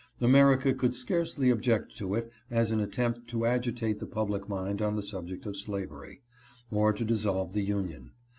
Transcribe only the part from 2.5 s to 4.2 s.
an at tempt to agitate the